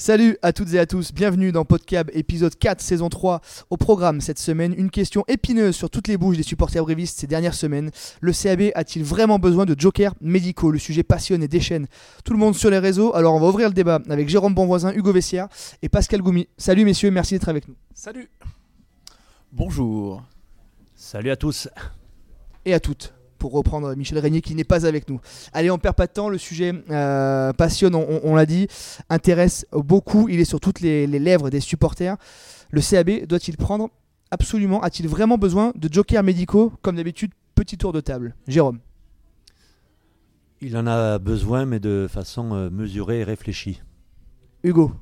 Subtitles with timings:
[0.00, 3.42] Salut à toutes et à tous, bienvenue dans Podcab épisode 4 saison 3.
[3.68, 7.26] Au programme cette semaine, une question épineuse sur toutes les bouches des supporters brévistes ces
[7.26, 7.90] dernières semaines.
[8.22, 10.70] Le CAB a-t-il vraiment besoin de jokers médicaux?
[10.70, 11.86] Le sujet passionne et déchaîne
[12.24, 14.90] tout le monde sur les réseaux, alors on va ouvrir le débat avec Jérôme Bonvoisin,
[14.94, 15.48] Hugo Vessière
[15.82, 16.48] et Pascal Goumi.
[16.56, 17.76] Salut messieurs, merci d'être avec nous.
[17.92, 18.30] Salut.
[19.52, 20.22] Bonjour.
[20.94, 21.68] Salut à tous.
[22.64, 25.18] Et à toutes pour reprendre Michel Régnier qui n'est pas avec nous.
[25.52, 28.68] Allez, on perd pas de temps, le sujet euh, passionne, on, l'a dit,
[29.08, 32.16] intéresse beaucoup, il est sur toutes les, lèvres des supporters.
[32.70, 33.90] Le CAB doit-il prendre
[34.30, 38.36] absolument, a-t-il vraiment besoin de jokers médicaux Comme d'habitude, petit tour de table?
[38.46, 38.78] Jérôme.
[40.60, 43.80] Il en a besoin, mais de façon euh, mesurée et réfléchie.
[44.62, 44.92] Hugo.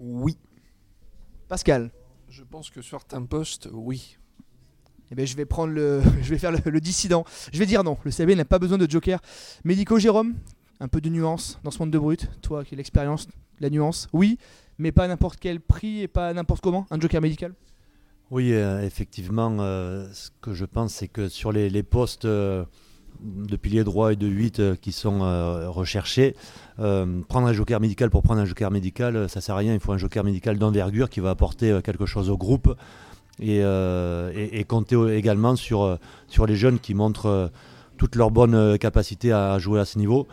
[0.00, 0.36] Oui.
[1.48, 1.90] Pascal.
[2.28, 4.18] Je pense que sur un poste, oui.
[5.10, 7.24] Eh ben, je vais prendre le, je vais faire le, dissident.
[7.52, 7.96] Je vais dire non.
[8.04, 9.20] Le CAB n'a pas besoin de joker.
[9.64, 10.34] Médico Jérôme,
[10.80, 12.28] un peu de nuance dans ce monde de brut.
[12.42, 13.28] Toi qui as l'expérience,
[13.60, 14.38] la nuance, oui,
[14.78, 16.86] mais pas n'importe quel prix et pas n'importe comment.
[16.90, 17.54] Un joker médical.
[18.32, 22.64] Oui, euh, effectivement, euh, ce que je pense, c'est que sur les, postes euh,
[23.20, 25.20] de pilier droit et de 8 qui sont
[25.70, 26.34] recherchés,
[26.76, 29.74] prendre un joker médical pour prendre un joker médical, ça sert à rien.
[29.74, 32.76] Il faut un joker médical d'envergure qui va apporter quelque chose au groupe
[33.42, 37.48] euh, et, compter également sur, euh, sur les jeunes qui montrent euh,
[37.98, 40.26] toutes leurs bonnes capacités à jouer à ce niveau.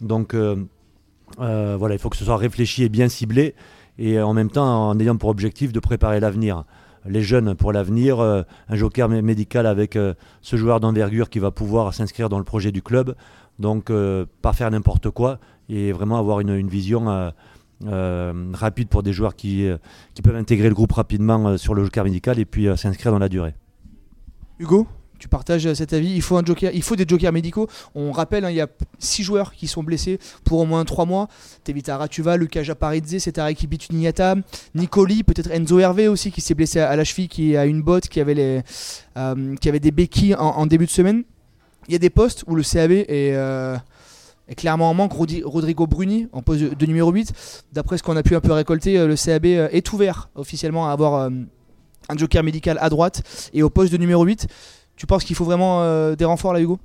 [0.00, 3.54] Donc voilà, il faut que ce soit réfléchi et bien ciblé,
[3.98, 6.64] et en même temps en ayant pour objectif de préparer l'avenir.
[7.06, 8.44] Les jeunes pour l'avenir, un
[8.76, 9.96] joker médical avec
[10.42, 13.14] ce joueur d'envergure qui va pouvoir s'inscrire dans le projet du club,
[13.58, 13.90] donc
[14.42, 15.38] pas faire n'importe quoi,
[15.70, 17.32] et vraiment avoir une, vision
[17.82, 19.76] rapide pour des joueurs qui, euh,
[20.14, 23.18] qui peuvent intégrer le groupe rapidement euh, sur le joker médical et puis s'inscrire dans
[23.18, 23.54] la durée.
[24.58, 24.86] Hugo
[25.18, 27.68] tu partages cet avis Il faut un joker, il faut des jokers médicaux.
[27.94, 31.06] On rappelle, hein, il y a 6 joueurs qui sont blessés pour au moins 3
[31.06, 31.28] mois.
[31.64, 34.34] Tevita Ratuva, Lucas Japaridze, Setareki Bituniata,
[34.74, 38.08] Nicoli, peut-être Enzo Hervé aussi qui s'est blessé à la cheville, qui a une botte,
[38.08, 38.62] qui avait, les,
[39.58, 41.24] qui avait des béquilles en, début de semaine.
[41.88, 43.34] Il y a des postes où le CAB est,
[44.48, 45.12] est clairement en manque.
[45.12, 47.64] Rodrigo Bruni en poste de, numéro 8.
[47.72, 50.88] D'après ce qu'on a pu un peu récolter, euh, le CAB euh, est ouvert officiellement
[50.88, 51.30] à avoir euh,
[52.08, 54.46] un joker médical à droite et au poste de numéro 8.
[54.96, 56.78] Tu penses qu'il faut vraiment des renforts là, Hugo?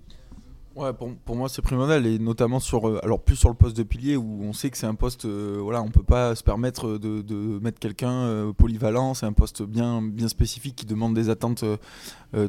[0.81, 3.83] Ouais, pour, pour moi c'est primordial et notamment sur alors plus sur le poste de
[3.83, 7.21] pilier où on sait que c'est un poste voilà on peut pas se permettre de,
[7.21, 11.63] de mettre quelqu'un polyvalent c'est un poste bien bien spécifique qui demande des attentes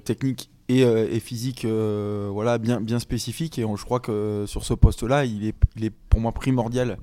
[0.05, 0.51] techniques
[0.81, 3.59] euh, et, physique euh, voilà, bien, bien spécifique.
[3.59, 6.99] Et je crois que sur ce poste-là, il est, il est pour moi primordial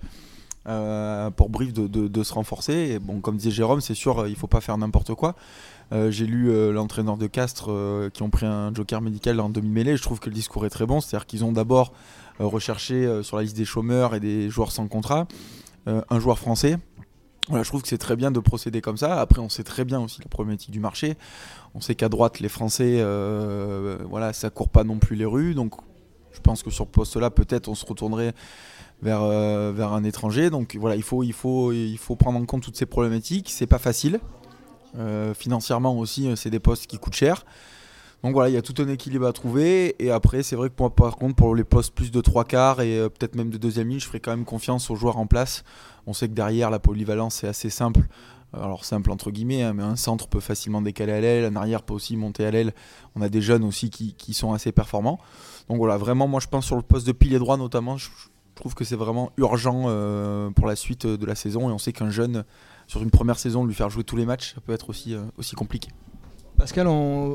[0.67, 2.73] euh, pour Brive de, de, se renforcer.
[2.73, 5.35] Et bon, comme disait Jérôme, c'est sûr, il faut pas faire n'importe quoi.
[5.91, 7.71] J'ai lu l'entraîneur de Castres
[8.13, 9.97] qui ont pris un joker médical en demi-mêlée.
[9.97, 11.01] Je trouve que le discours est très bon.
[11.01, 11.93] C'est-à-dire qu'ils ont d'abord
[12.37, 15.27] recherché sur la liste des chômeurs et des joueurs sans contrat
[15.87, 16.77] un joueur français
[17.49, 19.19] voilà, je trouve que c'est très bien de procéder comme ça.
[19.19, 21.17] Après, on sait très bien aussi la problématique du marché.
[21.73, 25.55] On sait qu'à droite, les Français, euh, voilà, ça court pas non plus les rues.
[25.55, 25.73] Donc,
[26.31, 28.33] je pense que sur ce poste-là, peut-être, on se retournerait
[29.01, 30.51] vers, euh, vers un étranger.
[30.51, 33.49] Donc, voilà, il faut, il, faut, il faut prendre en compte toutes ces problématiques.
[33.49, 34.19] C'est pas facile.
[34.97, 37.45] Euh, financièrement aussi, c'est des postes qui coûtent cher.
[38.23, 39.95] Donc voilà, il y a tout un équilibre à trouver.
[40.03, 42.81] Et après, c'est vrai que moi, par contre, pour les postes plus de trois quarts
[42.81, 45.63] et peut-être même de deuxième ligne, je ferai quand même confiance aux joueurs en place
[46.09, 48.01] on sait que derrière, la polyvalence est assez simple.
[48.51, 51.83] Alors simple entre guillemets, hein, mais un centre peut facilement décaler à l'aile, un arrière
[51.83, 52.73] peut aussi monter à l'aile.
[53.15, 55.19] On a des jeunes aussi qui, sont assez performants.
[55.69, 57.97] Donc voilà, vraiment, moi je pense sur le poste de pilier droit notamment,
[58.59, 61.69] trouve que c'est vraiment urgent euh, pour la suite de la saison.
[61.69, 62.43] Et on sait qu'un jeune,
[62.87, 65.21] sur une première saison, lui faire jouer tous les matchs, ça peut être aussi, euh,
[65.37, 65.89] aussi compliqué.
[66.59, 66.87] Pascal,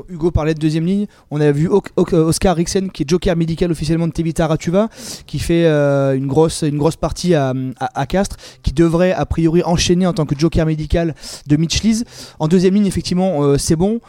[0.07, 1.07] Hugo parlait de deuxième ligne.
[1.31, 4.87] On a vu Oscar Rixen, qui est joker médical officiellement de Tevita Ratuva,
[5.25, 9.63] qui fait euh, une, grosse, une grosse partie à, à, Castres, qui devrait a priori
[9.63, 11.15] enchaîner en tant que joker médical
[11.47, 12.03] de Mitch Lees.
[12.37, 13.99] En deuxième ligne, effectivement, euh, c'est bon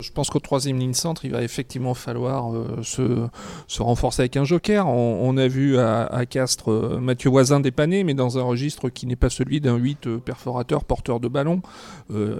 [0.00, 4.44] je pense qu'au troisième ligne centre, il va effectivement falloir euh, se, renforcer avec un
[4.44, 4.86] joker.
[4.88, 9.16] On, a vu à, Castres euh, Mathieu Voisin dépanner, mais dans un registre qui n'est
[9.16, 11.62] pas celui d'un 8 euh, perforateur porteur de ballon.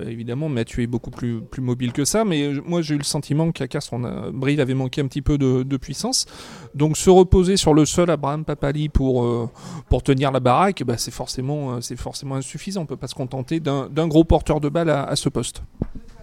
[0.06, 3.68] évidemment, Mathieu est beaucoup plus, mobile que ça, mais moi j'ai eu le sentiment qu'à
[3.68, 6.26] Castres, on avait manqué un petit peu de, puissance.
[6.74, 9.50] Donc se reposer sur le seul Abraham Papali pour,
[10.04, 12.80] tenir la baraque, bah, c'est forcément, forcément insuffisant.
[12.80, 15.62] On ne peut pas se contenter d'un gros porteur de balle à ce poste.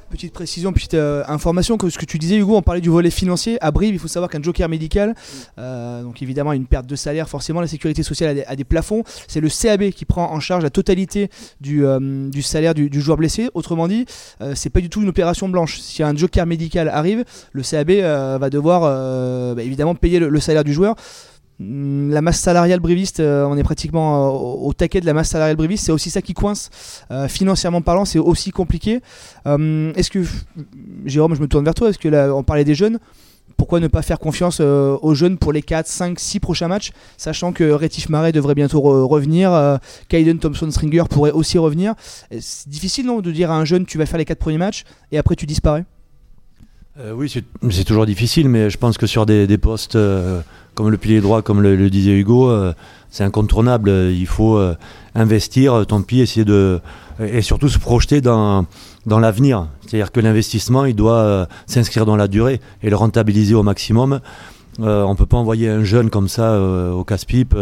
[0.09, 3.09] Petite précision, petite euh, information, que ce que tu disais Hugo, on parlait du volet
[3.09, 3.57] financier.
[3.59, 5.13] À Brive, il faut savoir qu'un joker médical,
[5.59, 9.03] euh, donc évidemment une perte de salaire, forcément la sécurité sociale a des, plafonds.
[9.27, 13.17] C'est le CAB qui prend en charge la totalité du, euh, du salaire du, joueur
[13.17, 13.49] blessé.
[13.53, 14.05] Autrement dit,
[14.55, 15.79] c'est pas du tout une opération blanche.
[15.79, 17.91] Si un joker médical arrive, le CAB
[18.39, 18.81] va devoir
[19.55, 23.63] bah, évidemment payer le, salaire du joueur Mm, la masse salariale briviste, euh, on est
[23.63, 24.29] pratiquement
[24.65, 25.85] au, taquet de la masse salariale briviste.
[25.85, 26.69] C'est aussi ça qui coince.
[27.27, 29.01] financièrement parlant, c'est aussi compliqué.
[29.45, 30.23] Est-ce que,
[31.05, 32.99] Jérôme, je me tourne vers toi, est-ce que on parlait des jeunes
[33.57, 36.91] pourquoi ne pas faire confiance euh, aux jeunes pour les 4, 5, 6 prochains matchs,
[37.17, 39.77] sachant que Rétif Marais devrait bientôt revenir, euh,
[40.07, 41.95] Kaiden Thompson Stringer pourrait aussi revenir.
[42.39, 44.83] C'est difficile non de dire à un jeune tu vas faire les 4 premiers matchs
[45.11, 45.85] et après tu disparais?
[46.99, 49.97] Euh, Oui, c'est toujours difficile, mais je pense que sur des, postes
[50.77, 52.53] comme le pilier droit, comme le, disait Hugo,
[53.09, 53.89] c'est incontournable.
[53.89, 54.61] Il faut
[55.15, 56.79] investir, tant pis, essayer de.
[57.19, 58.65] et surtout se projeter dans
[59.07, 59.67] dans l'avenir.
[59.81, 64.19] C'est-à-dire que l'investissement, il doit euh, s'inscrire dans la durée et le rentabiliser au maximum.
[64.81, 67.55] Euh, on ne peut pas envoyer un jeune comme ça euh, au casse-pipe.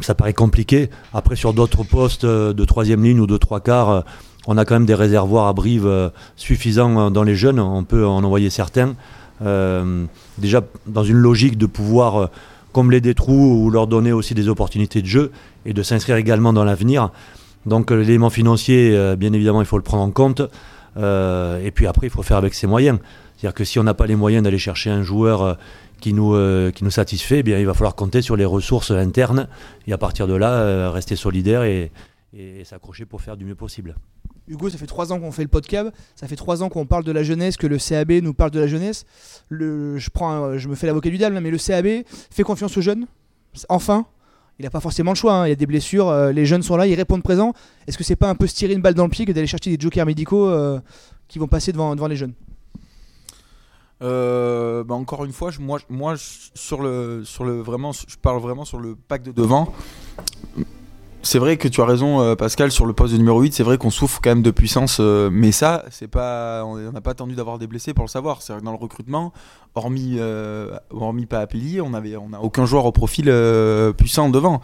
[0.00, 0.90] ça paraît compliqué.
[1.12, 4.04] Après, sur d'autres postes de troisième ligne ou de trois quarts,
[4.46, 7.60] on a quand même des réservoirs à Brive suffisants dans les jeunes.
[7.60, 8.94] On peut en envoyer certains.
[9.40, 12.30] Déjà, dans une logique de pouvoir
[12.74, 15.32] combler des trous ou leur donner aussi des opportunités de jeu
[15.64, 17.10] et de s'inscrire également dans l'avenir.
[17.64, 20.42] Donc euh, l'élément financier, euh, bien évidemment, il faut le prendre en compte.
[20.96, 22.98] Euh, et puis après, il faut faire avec ses moyens.
[23.36, 25.56] C'est-à-dire que si on n'a pas les moyens d'aller chercher un joueur
[26.00, 26.36] qui nous,
[26.72, 29.48] qui nous satisfait, eh bien, il va falloir compter sur les ressources internes
[29.86, 31.90] et à partir de là, rester solidaire et,
[32.64, 33.96] s'accrocher pour faire du mieux possible.
[34.46, 37.04] Hugo, ça fait trois ans qu'on fait le podcast, ça fait trois ans qu'on parle
[37.04, 39.06] de la jeunesse, que le CAB nous parle de la jeunesse.
[39.50, 43.06] Je, prends, je me fais l'avocat du diable, mais le CAB fait confiance aux jeunes,
[43.68, 44.06] enfin,
[44.58, 45.34] il n'a pas forcément le choix.
[45.34, 45.46] Hein.
[45.46, 47.52] Il y a des blessures, euh, les jeunes sont là, ils répondent présent.
[47.86, 49.46] Est-ce que c'est pas un peu se tirer une balle dans le pied que d'aller
[49.46, 50.80] chercher des jokers médicaux euh,
[51.28, 52.34] qui vont passer devant, les jeunes?
[54.02, 56.50] Euh, bah, encore une fois, moi, je
[58.22, 59.72] parle vraiment sur le pack de devant
[61.24, 63.54] c'est vrai que tu as raison, euh, Pascal, sur le poste de numéro 8.
[63.54, 67.00] C'est vrai qu'on souffre quand même de puissance, euh, mais ça, c'est pas, on n'a
[67.00, 68.42] pas attendu d'avoir des blessés pour le savoir.
[68.42, 69.32] C'est dans le recrutement,
[69.74, 73.32] hormis, euh, hormis pas Apéli, on avait, on aucun joueur au profil
[73.96, 74.60] puissant devant.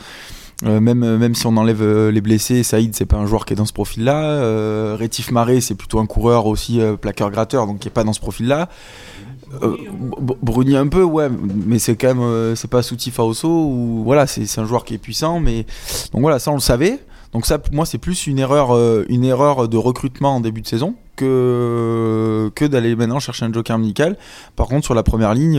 [0.63, 3.73] même, si on enlève les blessés, Saïd, c'est pas un joueur qui est dans ce
[3.73, 4.95] profil-là.
[4.97, 8.69] Rétif Marais, c'est plutôt un coureur aussi plaqueur-gratteur, donc qui est pas dans ce profil-là.
[9.63, 9.77] Euh,
[10.43, 11.29] Bruni un peu, ouais,
[11.67, 14.95] mais c'est quand même, euh, c'est pas Souti Faoso ou voilà, c'est un joueur qui
[14.95, 15.67] est puissant, mais
[16.13, 17.01] donc voilà, ça on le savait.
[17.33, 20.67] Donc ça, moi, c'est plus une erreur, euh, une erreur de recrutement en début de
[20.67, 24.17] saison que que d'aller maintenant chercher un joker médical.
[24.57, 25.57] Par contre, sur la première ligne.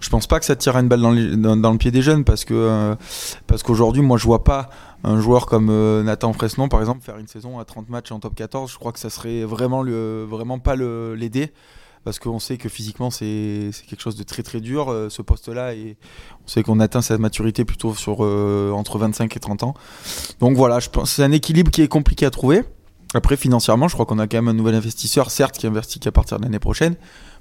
[0.00, 2.44] je pense pas que ça tire une balle dans, dans, le pied des jeunes parce
[2.44, 2.94] que
[3.48, 4.70] parce qu'aujourd'hui moi je vois pas
[5.02, 5.72] un joueur comme
[6.04, 8.92] Nathan Fresnon par exemple faire une saison à 30 matchs en top 14 je crois
[8.92, 11.50] que ça serait vraiment le, vraiment pas l'aider
[12.08, 15.50] parce qu'on sait que physiquement c'est quelque chose de très très dur euh, ce poste
[15.50, 15.98] là et
[16.42, 19.74] on sait qu'on atteint sa maturité plutôt sur euh, entre 25 et 30 ans.
[20.40, 22.64] Donc voilà je pense c'est un équilibre qui est compliqué à trouver.
[23.12, 26.10] Après financièrement je crois qu'on a quand même un nouvel investisseur certes qui investit qu'à
[26.10, 26.94] partir de l'année prochaine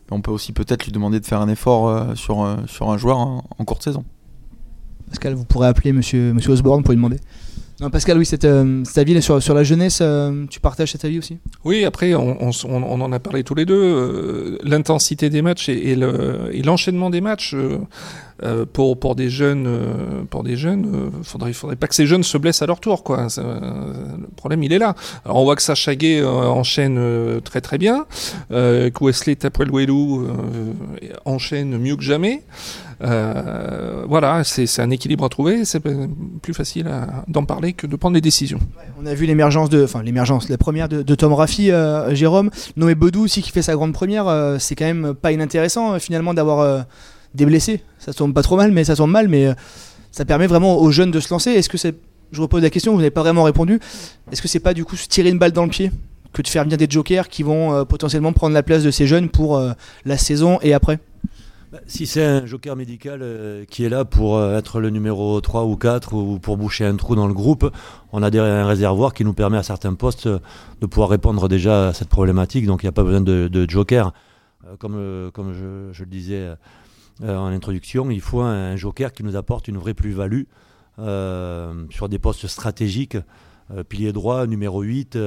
[0.10, 2.98] mais on peut aussi peut-être lui demander de faire un effort euh, sur, sur un
[2.98, 4.04] joueur en, en courte saison.
[5.08, 7.22] Pascal vous pourrez appeler monsieur, monsieur Osborne pour lui demander
[7.80, 11.20] non, Pascal, oui, cette, euh, avis sur, sur la jeunesse, euh, tu partages cet avis
[11.20, 11.38] aussi?
[11.64, 13.76] Oui, après, on, en a parlé tous les deux.
[13.76, 17.56] Euh, l'intensité des matchs et, et l'enchaînement des matchs
[18.74, 19.68] pour, pour des jeunes,
[20.30, 23.28] pour des jeunes, faudrait, faudrait pas que ces jeunes se blessent à leur tour, quoi.
[23.38, 24.96] le problème, il est là.
[25.26, 28.06] On voit que Sacha Gay enchaîne très très bien,
[28.50, 30.28] que Wesley Tapuelwelu
[31.26, 32.44] enchaîne mieux que jamais.
[33.04, 35.66] Euh, voilà, c'est un équilibre à trouver.
[35.66, 35.82] C'est
[36.42, 36.90] plus facile
[37.28, 38.60] d'en parler que de prendre des décisions.
[39.00, 42.96] on a vu l'émergence de, enfin l'émergence, la première de, Tom Raffi, euh, Jérôme, Noé
[42.96, 44.28] Bodou aussi qui fait sa grande première.
[44.28, 46.86] Euh, c'est quand même pas inintéressant finalement d'avoir
[47.34, 47.82] des blessés.
[48.00, 49.50] Ça tombe pas trop mal, mais ça tombe mal, mais
[50.12, 51.52] ça permet vraiment aux jeunes de se lancer.
[51.52, 51.96] Est-ce que c'est,
[52.32, 53.80] je repose la question, vous n'avez pas vraiment répondu.
[54.32, 55.92] Est-ce que c'est pas du coup se tirer une balle dans le pied
[56.34, 59.30] que de faire bien des jokers qui vont potentiellement prendre la place de ces jeunes
[59.30, 59.62] pour
[60.06, 61.00] la saison et après?
[61.72, 65.42] Bah, si c'est un joker médical euh, qui est là pour euh, être le numéro
[65.42, 67.70] 3 ou 4 ou pour boucher un trou dans le groupe,
[68.14, 70.40] on a un réservoir qui nous permet à certains postes euh,
[70.80, 72.66] de pouvoir répondre déjà à cette problématique.
[72.66, 74.14] Donc il n'y a pas besoin de, joker.
[74.80, 76.48] comme comme je, le disais
[77.24, 80.44] en introduction, il faut un, joker qui nous apporte une vraie plus-value
[80.98, 83.18] sur des postes stratégiques.
[83.90, 85.18] pilier droit, numéro 8,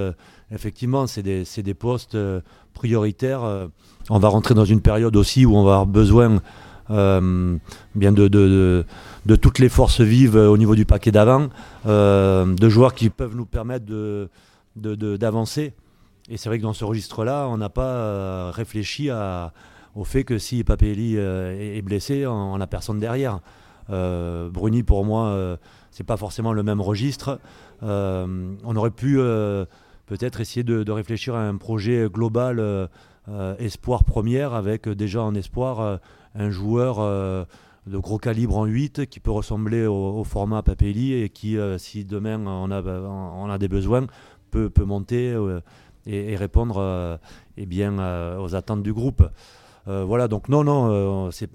[0.51, 2.17] effectivement, c'est des, des, postes
[2.75, 3.69] prioritaires
[4.09, 6.41] on va rentrer dans une période aussi où on va avoir besoin
[6.91, 7.57] euh,
[7.95, 11.49] bien de, de, toutes les forces vives au niveau du paquet d'avant,
[11.87, 13.87] euh, de joueurs qui peuvent nous permettre
[14.77, 15.75] d'avancer.
[16.29, 19.11] Et c'est vrai que dans ce registre-là, on n'a pas euh, réfléchi
[19.95, 23.41] au fait que si Papelli est blessé, on n'a personne derrière.
[23.89, 25.59] Bruni, pour moi,
[25.91, 27.41] c'est pas forcément le même registre.
[27.83, 29.17] on aurait pu
[30.07, 32.89] peut-être essayer de, réfléchir à un projet global
[33.29, 35.97] euh, espoir première avec déjà en espoir euh,
[36.35, 37.45] un joueur euh,
[37.87, 42.41] de gros calibre en 8 qui peut ressembler au, format Papelli et qui, si demain
[42.47, 44.07] on a, des besoins,
[44.51, 45.35] peut, peut monter
[46.07, 47.19] et, répondre
[47.57, 49.23] eh bien, aux attentes du groupe.
[49.87, 51.51] Voilà, donc non, non, c'est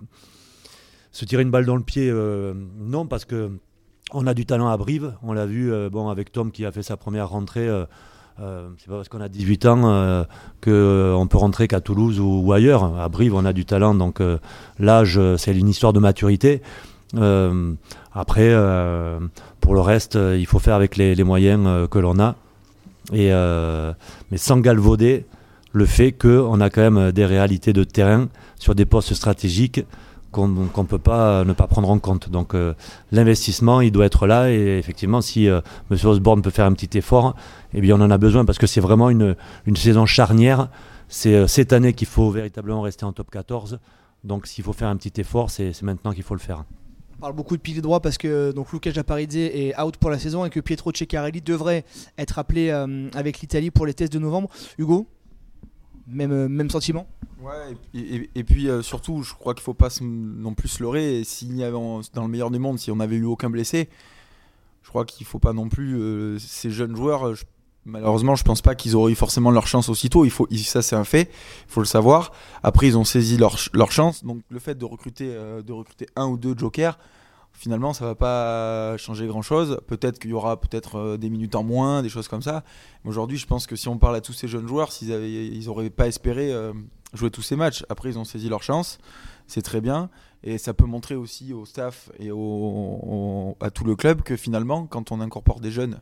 [1.12, 2.12] se tirer une balle dans le pied,
[2.78, 3.52] non, parce que
[4.14, 5.14] on a du talent à Brive.
[5.24, 7.70] On l'a vu bon, avec Tom qui a fait sa première rentrée.
[8.42, 10.24] Euh, c'est pas parce qu'on a 18 ans euh,
[10.62, 13.00] qu'on peut rentrer qu'à Toulouse ou, ailleurs.
[13.00, 14.38] À Brive, on a du talent, donc euh,
[14.80, 16.62] l'âge, c'est une histoire de maturité.
[18.14, 18.54] après,
[19.62, 22.36] pour le reste, il faut faire avec les, moyens que l'on a.
[23.12, 25.26] Mais sans galvauder
[25.76, 28.28] le fait qu'on a quand même des réalités de terrain
[28.58, 29.86] sur des postes stratégiques
[30.32, 32.30] qu'on ne peut pas ne pas prendre en compte.
[32.30, 32.56] Donc
[33.12, 35.62] l'investissement, il doit être là et effectivement, si M.
[36.04, 37.36] Osborne peut faire un petit effort,
[37.74, 40.70] eh bien on en a besoin parce que c'est vraiment une, une, saison charnière.
[41.08, 43.80] C'est euh, cette année qu'il faut véritablement rester en top 14.
[44.24, 46.64] Donc s'il faut faire un petit effort, c'est maintenant qu'il faut le faire.
[47.18, 50.20] On parle beaucoup de pilier droit parce que donc Luca Japaridze est out pour la
[50.20, 51.86] saison et que Pietro Ceccarelli devrait
[52.18, 54.50] être appelé euh, avec l'Italie pour les tests de novembre.
[54.78, 55.08] Hugo,
[56.08, 57.08] même, euh, même sentiment
[57.94, 61.24] et, puis surtout, je crois qu'il faut pas non plus se leurrer.
[61.24, 61.78] S'il y avait,
[62.14, 63.88] dans le meilleur des mondes, si on n'avait eu aucun blessé,
[64.82, 66.40] je crois qu'il ne faut pas non plus.
[66.40, 67.36] ces jeunes joueurs,
[67.88, 70.26] Malheureusement, je pense pas qu'ils auraient eu forcément leur chance aussitôt.
[70.26, 71.30] Il faut, ça c'est un fait,
[71.68, 72.32] il faut le savoir.
[72.64, 74.24] Après, ils ont saisi leur, leur chance.
[74.24, 76.98] Donc, le fait de recruter, euh, de recruter un ou deux jokers,
[77.56, 79.80] finalement, ça va pas changer grand chose.
[79.88, 82.64] Peut-être qu'il y aura peut-être euh, des minutes en moins, des choses comme ça.
[83.04, 85.48] Mais aujourd'hui, je pense que si on parle à tous ces jeunes joueurs, s'ils avaient,
[85.48, 86.74] ils auraient pas espéré euh,
[87.14, 87.84] jouer tous ces matchs.
[87.90, 89.00] Après, ils ont saisi leur chance.
[89.48, 90.10] C'est très bien.
[90.44, 94.86] Et ça peut montrer aussi au staff et au, à tout le club que finalement,
[94.86, 96.02] quand on incorpore des jeunes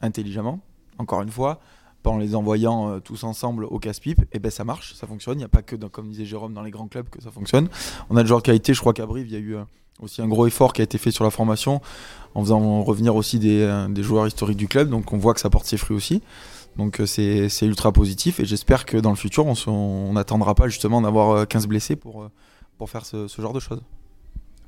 [0.00, 0.60] intelligemment,
[0.98, 1.60] encore une fois,
[2.04, 5.36] en les envoyant euh, tous ensemble au casse-pipe, et eh ben ça marche, ça fonctionne.
[5.36, 7.68] Il n'y a pas que, comme disait Jérôme, dans les grands clubs que ça fonctionne.
[8.10, 9.56] On a le genre de qualité, je crois qu'à Brive, il y a eu
[10.02, 11.80] aussi un gros effort qui a été fait sur la formation,
[12.34, 14.90] en faisant revenir aussi des, euh, joueurs historiques du club.
[14.90, 16.22] Donc on voit que ça porte ses fruits aussi.
[16.76, 21.46] Donc c'est ultra positif et j'espère que dans le futur, on n'attendra pas justement d'avoir
[21.46, 22.30] 15 blessés pour,
[22.78, 23.82] pour faire ce genre de choses.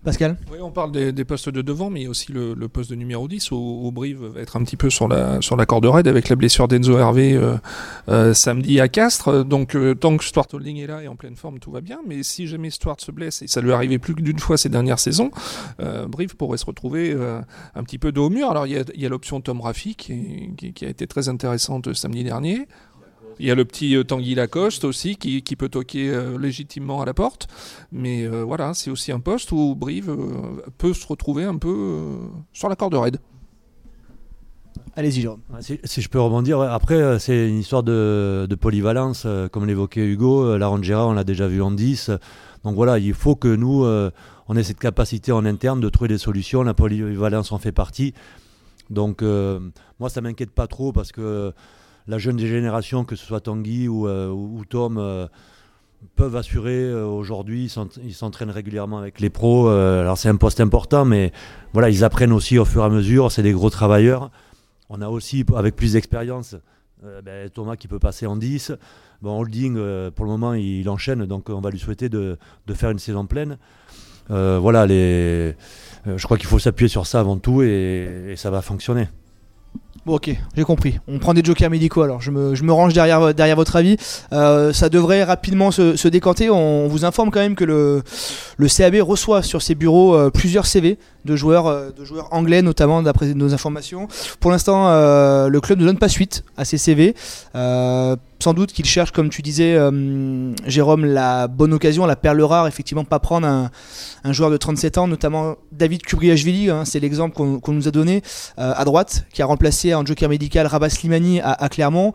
[0.04, 2.94] Pascal Oui, on parle des, postes de devant, mais y a aussi le, poste de
[2.94, 6.06] numéro 10 où, Brive va être un petit peu sur la, sur la corde raide
[6.06, 7.56] avec la blessure d'Enzo Hervé euh,
[8.10, 9.44] euh, samedi à Castres.
[9.46, 12.00] Donc, euh, tant que Stuart Holding est là et en pleine forme, tout va bien.
[12.06, 14.98] Mais si jamais Stuart se blesse, et ça lui arrivait plus d'une fois ces dernières
[14.98, 15.30] saisons,
[16.08, 17.16] Brive pourrait se retrouver
[17.74, 18.50] un petit peu dos au mur.
[18.50, 22.66] Alors, il y a, l'option Tom Raffi qui, qui, a été très intéressante samedi dernier.
[23.38, 27.04] Il y a le petit euh, Tanguy Lacoste aussi qui, peut toquer euh, légitimement à
[27.04, 27.48] la porte.
[27.92, 30.16] Mais euh, voilà, c'est aussi un poste où Brive
[30.78, 32.02] peut se retrouver un peu
[32.52, 33.18] sur la corde raide.
[34.96, 35.40] Allez-y, Jérôme.
[35.60, 40.56] Si, je peux rebondir, après, c'est une histoire de, polyvalence, comme l'évoquait Hugo.
[40.56, 42.10] La Rangera, on l'a déjà vu en 10.
[42.62, 43.84] Donc voilà, il faut que nous,
[44.48, 46.62] on ait cette capacité en interne de trouver des solutions.
[46.62, 48.14] La polyvalence en fait partie.
[48.88, 51.52] Donc, moi, ça m'inquiète pas trop parce que
[52.06, 55.26] la jeune génération, que ce soit Tanguy ou, euh, Tom, euh,
[56.16, 57.72] peuvent assurer euh, aujourd'hui.
[58.02, 59.68] Ils s'entraînent régulièrement avec les pros.
[59.68, 61.32] alors c'est un poste important, mais
[61.72, 63.32] voilà, ils apprennent aussi au fur et à mesure.
[63.32, 64.30] C'est des gros travailleurs.
[64.90, 66.56] On a aussi, avec plus d'expérience,
[67.24, 68.72] ben, Thomas qui peut passer en 10.
[69.22, 69.74] Bon, Holding,
[70.10, 72.36] pour le moment, il, enchaîne, donc on va lui souhaiter de,
[72.74, 73.56] faire une saison pleine.
[74.28, 75.54] voilà, je
[76.22, 79.08] crois qu'il faut s'appuyer sur ça avant tout et ça va fonctionner.
[80.06, 80.98] Bon, ok, j'ai compris.
[81.08, 82.20] On prend des jokers médicaux alors.
[82.20, 83.96] Je me, je me range derrière, derrière votre avis.
[84.34, 86.50] Euh, ça devrait rapidement se, se, décanter.
[86.50, 88.02] On vous informe quand même que le,
[88.58, 92.60] le CAB reçoit sur ses bureaux euh, plusieurs CV de joueurs, euh, de joueurs anglais,
[92.60, 94.06] notamment d'après nos informations.
[94.40, 94.88] Pour l'instant,
[95.48, 97.14] le club ne donne pas suite à ces CV.
[98.40, 99.78] Sans doute qu'il cherche, comme tu disais,
[100.66, 103.70] Jérôme, la bonne occasion, la perle rare, effectivement, pas prendre un,
[104.22, 108.22] un joueur de 37 ans, notamment David Kubriashvili, hein, c'est l'exemple qu'on nous a donné
[108.56, 112.12] à droite, qui a remplacé en joker médical Rabat Slimani à, Clermont.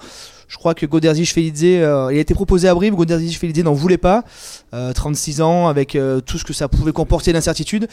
[0.47, 3.73] Je crois que Goderzij Felidze, euh, il a été proposé à Brive, Goderzij Felidze n'en
[3.73, 4.23] voulait pas.
[4.71, 7.87] 36 euh, ans, avec euh, tout ce que ça pouvait comporter d'incertitude.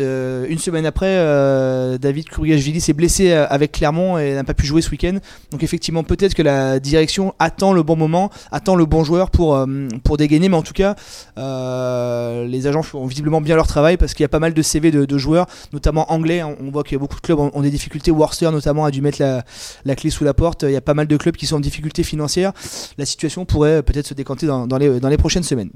[0.00, 4.54] Euh, une semaine après, euh, David Kurgashvili s'est blessé euh, avec Clermont et n'a pas
[4.54, 5.18] pu jouer ce week-end.
[5.50, 9.66] Donc effectivement, peut-être que la direction attend le bon moment, attend le bon joueur pour,
[10.04, 10.48] pour dégainer.
[10.48, 10.96] Mais en tout cas,
[11.36, 14.90] les agents font visiblement bien leur travail parce qu'il y a pas mal de CV
[14.90, 16.42] de, joueurs, notamment anglais.
[16.42, 18.10] On voit qu'il y a beaucoup de clubs ont, des difficultés.
[18.10, 20.62] Worcester notamment a dû mettre la, clé sous la porte.
[20.62, 22.52] Il y a pas mal de clubs qui sont en difficulté financière.
[22.98, 25.70] La situation pourrait peut-être se décanter dans les prochaines semaines.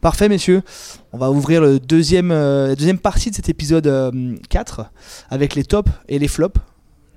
[0.00, 0.62] Parfait, messieurs.
[1.12, 1.72] On va ouvrir euh,
[2.68, 4.12] la deuxième partie de cet épisode
[4.48, 4.82] 4 euh,
[5.30, 6.60] avec les tops et les flops.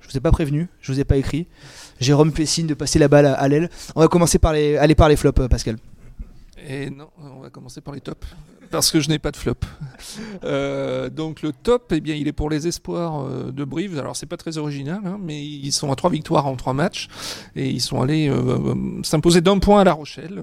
[0.00, 1.46] Je vous ai pas prévenu, je vous ai pas écrit.
[2.00, 3.70] Jérôme fait signe de passer la balle à, l'aile.
[3.94, 5.76] On va commencer par les, aller par les flops, euh, Pascal.
[6.66, 8.26] Et non, on va commencer par les tops,
[8.70, 9.54] parce que je n'ai pas de flop.
[10.44, 13.98] Euh, donc le top, eh bien, il est pour les espoirs euh, de Brive.
[13.98, 17.08] Alors c'est pas très original, hein, mais ils sont à trois victoires en trois matchs
[17.56, 20.42] et ils sont allés euh, s'imposer d'un point à La Rochelle.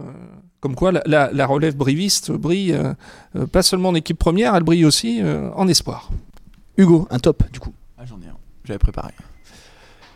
[0.59, 2.77] Comme quoi, la, la, la relève briviste brille
[3.51, 5.21] pas seulement en équipe première, elle brille aussi
[5.55, 6.09] en espoir.
[6.77, 7.73] Hugo, un top du coup.
[7.97, 9.13] Ah, j'en ai un, j'avais préparé.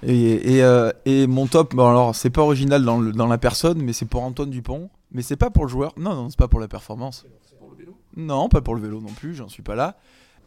[0.05, 3.38] Et, et, euh, et, mon top, bon alors c'est pas original dans, le, dans, la
[3.38, 4.89] personne, mais c'est pour Antoine Dupont.
[5.13, 5.93] Mais c'est pas pour le joueur.
[5.98, 7.25] Non, non, c'est pas pour la performance.
[7.46, 9.98] C'est pour le vélo Non, pas pour le vélo non plus, j'en suis pas là.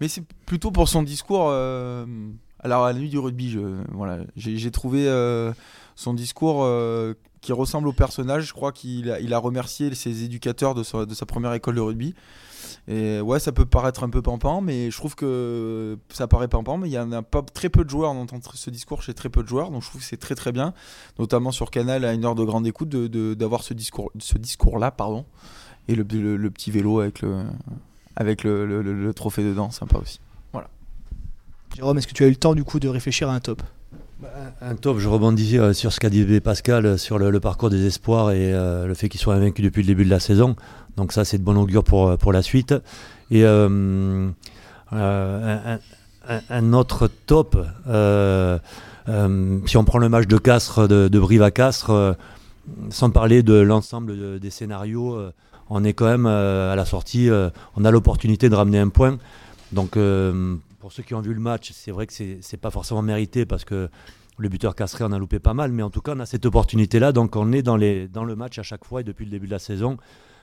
[0.01, 1.49] Mais c'est plutôt pour son discours.
[1.51, 2.05] Euh,
[2.61, 3.61] alors à la nuit du rugby, je,
[3.93, 5.53] voilà, j'ai trouvé euh,
[5.95, 8.47] son discours euh, qui ressemble au personnage.
[8.47, 11.77] Je crois qu'il a, il a remercié ses éducateurs de sa, de sa première école
[11.77, 12.15] de rugby.
[12.89, 16.79] Et ouais, ça peut paraître un peu pampant, mais je trouve que ça paraît pampant,
[16.79, 19.15] mais il y en a pas très peu de joueurs, on entend ce discours chez
[19.15, 20.75] très peu de joueurs, donc je trouve que c'est très très bien,
[21.19, 24.11] notamment sur Canal à une heure de grande écoute, d'avoir ce discours,
[24.97, 25.25] pardon,
[25.89, 27.45] et le, petit vélo avec le,
[28.17, 30.21] avec le, le trophée dedans, sympa aussi.
[30.53, 30.69] Voilà.
[31.75, 33.63] Jérôme, est-ce que tu as eu le temps du coup de réfléchir à un top?
[34.63, 38.55] Un top, je rebondis sur ce qu'a dit Pascal sur le, parcours des espoirs et
[38.55, 40.57] euh, le fait qu'ils soient invaincus depuis le début de la saison.
[40.97, 42.75] Donc ça, c'est de bon augure pour, pour la suite.
[43.31, 44.29] Et euh,
[44.93, 45.77] euh,
[46.29, 47.57] un, un, autre top,
[49.67, 52.17] si on prend le match de Castres, de, de Brive à Castres,
[52.89, 55.21] sans parler de l'ensemble des scénarios,
[55.69, 57.29] on est quand même à la sortie,
[57.77, 59.19] on a l'opportunité de ramener un point.
[59.73, 59.99] Donc
[60.87, 63.65] pour ceux qui ont vu le match, c'est vrai que c'est pas forcément mérité parce
[63.65, 63.89] que
[64.39, 66.47] le buteur Castré en a loupé pas mal, mais en tout cas on a cette
[66.47, 69.33] opportunité-là, donc on est dans, les, dans le match à chaque fois et depuis le
[69.33, 69.97] début de la saison.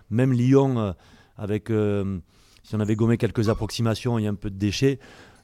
[0.10, 0.92] Même Lyon, euh,
[1.38, 2.20] avec euh,
[2.62, 5.00] si on avait gommé quelques approximations, a un peu de déchets.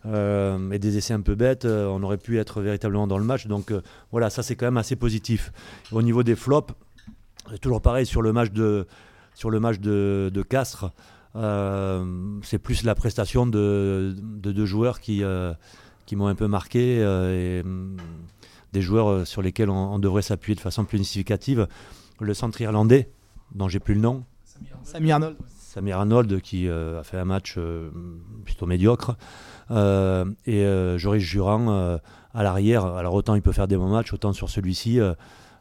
[0.05, 3.47] Euh, et des essais un peu bêtes, on aurait pu être véritablement dans le match.
[3.47, 3.71] Donc
[4.11, 5.53] voilà, ça c'est quand même assez positif.
[5.93, 6.73] Au niveau des flops,
[7.61, 8.85] toujours pareil sur le match de,
[9.33, 10.91] sur le match de, de Castres.
[11.35, 15.53] Euh, c'est plus la prestation de, de deux joueurs qui, euh,
[16.05, 17.97] qui m'ont un peu marqué euh, et mm,
[18.73, 21.67] des joueurs sur lesquels on, on devrait s'appuyer de façon plus significative.
[22.19, 23.11] Le centre irlandais,
[23.53, 24.25] dont j'ai plus le nom.
[24.83, 25.37] Samir Arnold.
[25.57, 27.57] Samir Arnold qui a fait un match
[28.43, 29.15] plutôt médiocre.
[29.71, 31.99] et Joris Jurand
[32.33, 32.85] à l'arrière.
[32.85, 34.99] Alors autant il peut faire des bons matchs, autant sur celui-ci,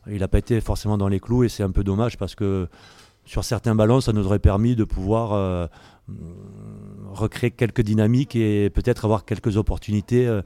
[0.08, 2.68] il n'a pas été forcément dans les clous et c'est un peu dommage parce que
[3.28, 5.66] sur certains ballons, ça nous aurait permis de pouvoir euh,
[7.12, 10.40] recréer quelques dynamiques et peut-être avoir quelques opportunités euh,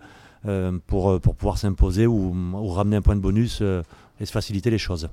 [0.46, 2.34] euh, pour, pour pouvoir s'imposer ou,
[2.72, 3.62] ramener un point de bonus
[4.20, 5.08] et se faciliter les choses.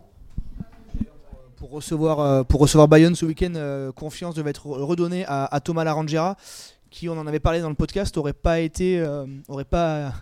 [1.58, 6.38] Pour recevoir, pour recevoir Bayonne ce week-end, confiance devait être redonnée à, Thomas Larangera,
[6.89, 9.05] qui, on en avait parlé dans le podcast, aurait pas été,
[9.47, 10.13] aurait pas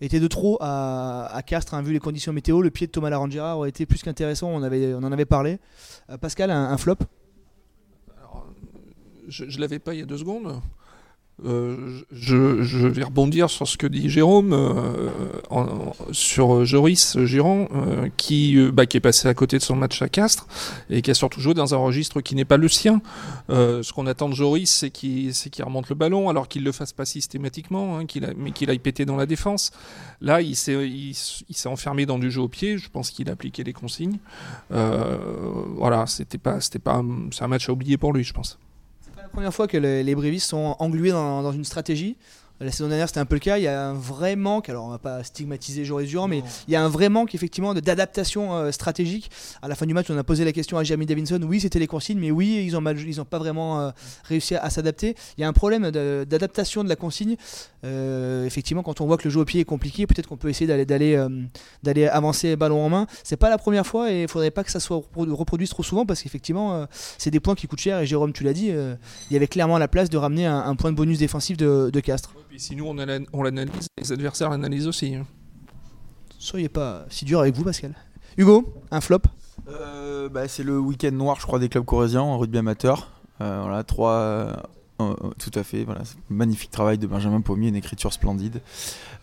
[0.00, 2.60] était de trop à, Castres, hein, vu les conditions météo.
[2.60, 5.58] Le pied de Thomas Larangera aurait été plus qu'intéressant, on, en avait parlé.
[6.10, 6.96] Euh, Pascal, un, flop?
[9.28, 10.60] Je ne l'avais pas il y a deux secondes.
[11.44, 15.10] Euh, je, je, vais rebondir sur ce que dit Jérôme, euh,
[16.10, 20.08] sur Joris Giron, euh, qui, bah, qui est passé à côté de son match à
[20.08, 20.46] Castres
[20.88, 23.02] et qui a surtout joué dans un registre qui n'est pas le sien.
[23.50, 26.72] ce qu'on attend de Joris, c'est qu'il qu remonte le ballon, alors qu'il ne le
[26.72, 29.72] fasse pas systématiquement, hein, a, mais qu'il aille péter dans la défense.
[30.22, 31.14] Là, il s'est il,
[31.66, 32.78] enfermé dans du jeu au pied.
[32.78, 34.18] Je pense qu'il a appliqué les consignes.
[34.70, 38.58] voilà, c'était pas, pas, c'est un match à oublier pour lui, je pense
[39.26, 42.16] la première fois que les, brévistes sont englués dans, une stratégie.
[42.58, 43.58] La saison dernière, c'était un peu le cas.
[43.58, 46.72] Il y a un vrai manque, alors on va pas stigmatiser Joris Durand, mais il
[46.72, 49.30] y a un vrai manque effectivement d'adaptation euh, stratégique.
[49.60, 51.38] À la fin du match, on a posé la question à Jamie Davinson.
[51.42, 52.74] Oui, c'était les consignes, mais oui, ils
[53.20, 53.90] ont pas vraiment euh,
[54.24, 55.16] réussi à, à s'adapter.
[55.36, 57.36] Il y a un problème d'adaptation de, de, la consigne.
[57.84, 60.48] Euh, effectivement, quand on voit que le jeu au pied est compliqué, peut-être qu'on peut
[60.48, 61.26] essayer d'aller d'aller
[61.82, 63.06] d'aller avancer ballon en main.
[63.22, 66.06] C'est pas la première fois et il faudrait pas que ça soit reproduit trop souvent
[66.06, 66.86] parce qu'effectivement,
[67.18, 68.00] c'est des points qui coûtent cher.
[68.00, 70.74] Et Jérôme, tu l'as dit, il y avait clairement la place de ramener un, un
[70.74, 72.34] point de bonus défensif de, de Castres.
[72.56, 75.14] Et si nous on l'analyse, les adversaires l'analysent aussi.
[76.38, 77.94] Soyez pas si dur avec vous, Pascal.
[78.38, 79.18] Hugo, un flop?
[79.68, 83.10] Euh, bah, C'est le week-end noir, je crois, des clubs corésiens en rugby amateur.
[83.42, 84.12] Euh, voilà, trois.
[84.12, 84.54] Euh,
[85.38, 88.62] tout à fait, voilà, magnifique travail de Benjamin Pommier, une écriture splendide.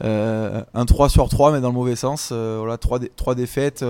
[0.03, 2.31] Euh, un 3 sur 3, mais dans le mauvais sens.
[2.31, 3.83] voilà, 3, dé trois défaites.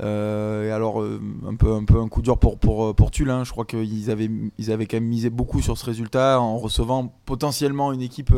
[0.00, 3.30] Et alors, un, peu, un peu un coup dur pour, pour, pour Tulle.
[3.30, 3.44] Hein.
[3.44, 7.14] Je crois qu'ils avaient, ils avaient quand même misé beaucoup sur ce résultat en recevant
[7.26, 8.34] potentiellement une équipe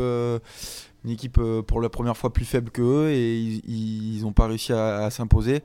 [1.05, 4.73] une équipe pour la première fois plus faible que eux et ils n'ont pas réussi
[4.73, 5.63] à, s'imposer.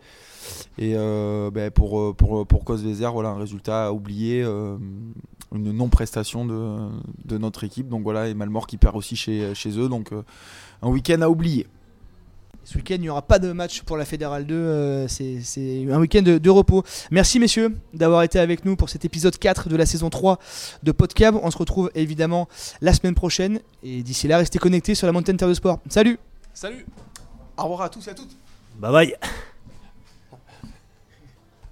[0.79, 4.77] Et euh, ben pour, pour, pour cause voilà, un résultat à oublier, euh,
[5.55, 6.89] une non-prestation de,
[7.25, 7.89] de, notre équipe.
[7.89, 9.89] Donc voilà, et Malmort qui perd aussi chez, chez eux.
[9.89, 10.23] Donc euh,
[10.83, 11.67] un week-end à oublier.
[12.65, 14.55] Ce week-end, il n'y aura pas de match pour la Fédérale 2.
[14.55, 16.85] euh, c'est un week-end de, de repos.
[17.11, 20.39] Merci, messieurs, d'avoir été avec nous pour cet épisode 4 de la saison 3
[20.83, 21.37] de Podcab.
[21.43, 22.49] On se retrouve évidemment
[22.81, 23.61] la semaine prochaine.
[23.83, 25.81] Et d'ici là, restez connectés sur la Mountain Terre de Sport.
[25.89, 26.19] Salut
[26.55, 26.87] Salut
[27.57, 28.37] Au revoir à tous et à toutes.
[28.79, 29.15] Bye bye